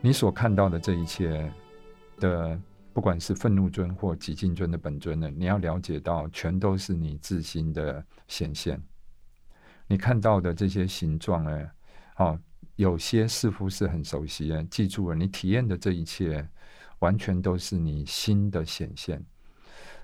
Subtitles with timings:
[0.00, 1.52] 你所看到的这一切
[2.18, 2.60] 的，
[2.92, 8.80] 不管是愤怒尊或极静尊的本尊呢，你要了解到，全都是你自心的显现。
[9.86, 11.70] 你看到的这些形状呢，
[12.16, 12.38] 哦，
[12.76, 16.48] 有些似乎是很熟悉，记住了，你体验的这一切，
[17.00, 19.24] 完全都是你心的显现。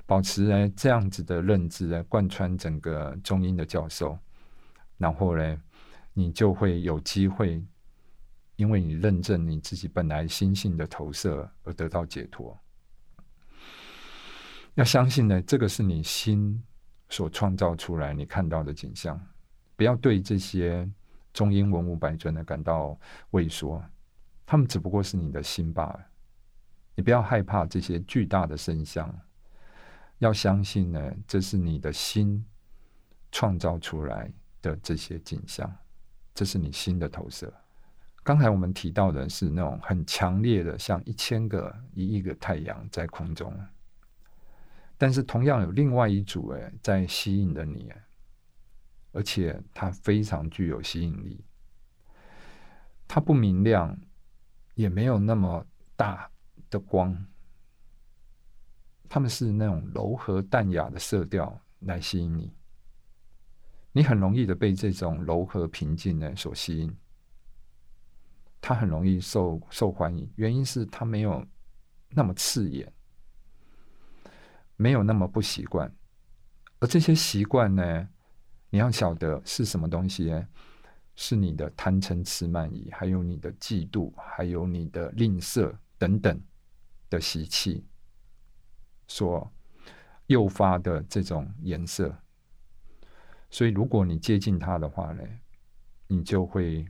[0.05, 4.19] 保持呢这样子的认知来贯穿整个中英的教授，
[4.99, 5.63] 然后呢，
[6.13, 7.63] 你就会有机会，
[8.57, 12.59] 因为你认证你自己本来心性的投射而得到解脱。
[14.75, 16.63] 要相信呢，这个是你心
[17.09, 19.21] 所创造出来你看到的景象，
[19.77, 20.91] 不要对这些
[21.33, 22.99] 中英文武百尊呢感到
[23.31, 23.83] 畏缩，
[24.47, 26.07] 他们只不过是你的心罢了。
[26.95, 29.15] 你不要害怕这些巨大的声像。
[30.19, 32.45] 要相信呢，这是你的心
[33.33, 35.75] 创造出来的这些景象，
[36.33, 37.53] 这是你心的投射。
[38.25, 43.53] 刚才我们提到的是那种很强烈的，像一千个、一亿个太阳在空中，
[44.97, 47.93] 但是同样有另外一组哎在吸引着你，
[49.11, 51.45] 而且它非常具有吸引力。
[53.09, 53.99] 它不明亮，
[54.75, 56.31] 也没有那么大
[56.71, 57.27] 的光。
[59.09, 62.55] 他们是那种柔和淡雅的色调来吸引你，
[63.91, 66.97] 你很容易的被这种柔和平静呢所吸引。
[68.63, 71.45] 他很容易受受欢迎，原因是他没有
[72.09, 72.91] 那么刺眼，
[74.77, 75.93] 没有那么不习惯。
[76.79, 78.09] 而这些习惯呢，
[78.71, 80.33] 你要晓得是什么东西？
[81.15, 86.41] 是你的贪嗔痴慢疑，还有你的嫉妒，还有你的吝啬等等
[87.11, 87.85] 的习气。
[89.09, 89.53] 所
[90.29, 92.17] 诱发的这种颜色，
[93.51, 95.23] 所以如果你接近它的话呢，
[96.07, 96.87] 你就会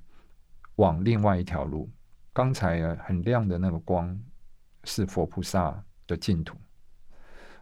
[0.82, 1.88] 往另外一条路。
[2.32, 4.20] 刚才很亮的那个光
[4.82, 6.56] 是佛菩萨的净土，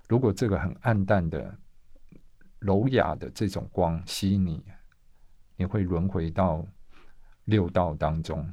[0.08, 1.54] 如果这个很暗淡的
[2.58, 4.64] 柔雅的这种光吸引你，
[5.56, 6.66] 你会轮回到
[7.44, 8.50] 六道当中。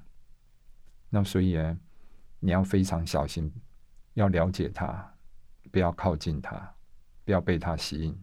[1.10, 1.58] 那所以，
[2.40, 3.50] 你要非常小心，
[4.16, 5.14] 要了解它。
[5.70, 6.74] 不要靠近他，
[7.26, 8.18] 不要被他吸引，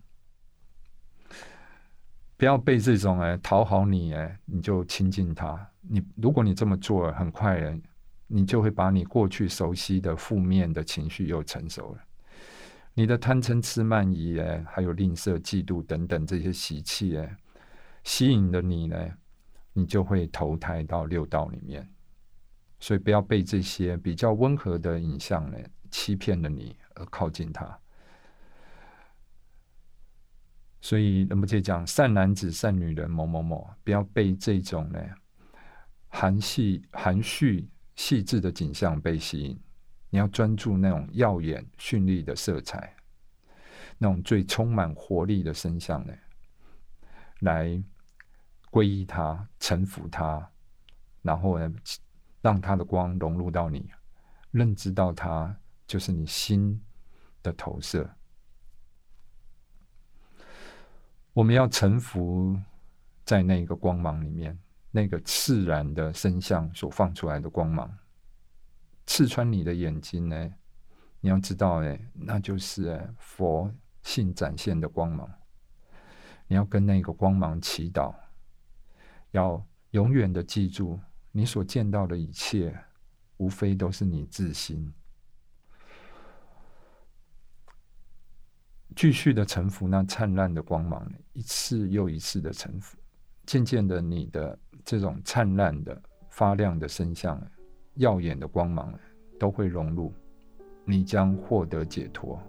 [2.38, 5.70] 不要被这种哎讨好你哎，你就亲近他。
[5.88, 7.60] 你如果你这么做，很快
[8.26, 12.00] 你就会把你过去熟悉的负面的情绪又成熟了。
[12.94, 17.36] 你的贪嗔痴慢疑哎，还有吝啬、嫉妒等等这些习气哎，
[18.02, 18.96] 吸引了你呢，
[19.72, 21.88] 你就会投胎到六道里面。
[22.80, 25.58] 所以不要被这些比较温和的影像呢
[25.90, 26.76] 欺骗了你。
[26.96, 27.76] 而靠近他，
[30.80, 35.00] 所以人不界讲善男子、善女人某某某，不要被这种呢
[36.16, 39.60] 含细、含蓄、细致的景象被吸引。
[40.10, 42.94] 你要专注那种耀眼、绚丽的色彩，
[43.98, 46.14] 那种最充满活力的身相呢，
[47.40, 47.82] 来
[48.70, 50.48] 皈依他、臣服他，
[51.20, 51.74] 然后呢，
[52.40, 53.90] 让他的光融入到你，
[54.52, 55.54] 认知到他。
[55.86, 56.82] 就是你心
[57.42, 58.10] 的投射，
[61.34, 62.58] 我们要臣服
[63.22, 64.58] 在那个光芒里面，
[64.96, 67.98] 那个自然的身相所放出来的光芒，
[69.06, 70.54] 刺穿你的眼睛呢？
[71.18, 73.68] 你要知道，哎，那就是佛
[74.02, 75.28] 性展现的光芒。
[76.46, 78.14] 你要跟那个光芒祈祷，
[79.32, 81.00] 要永远的记住，
[81.32, 82.78] 你所见到的一切，
[83.38, 84.94] 无非都是你自心。
[88.94, 92.96] 继续的臣服，那灿烂的光芒，一次又一次的臣服，
[93.46, 96.00] 渐渐的，你的这种灿烂的、
[96.30, 97.40] 发亮的身相、
[97.94, 98.92] 耀眼的光芒，
[99.38, 100.12] 都会融入，
[100.84, 102.40] 你将获得解脱。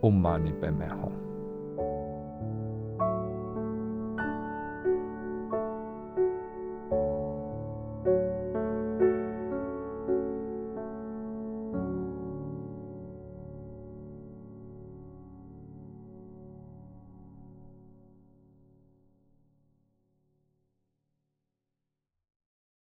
[0.00, 1.33] Om Mani Padme Hum。